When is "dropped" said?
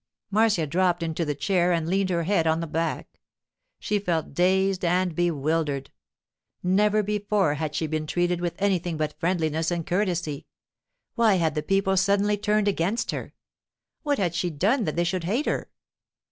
0.65-1.03